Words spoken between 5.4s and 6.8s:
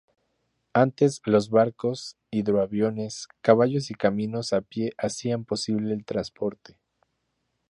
posible el transporte.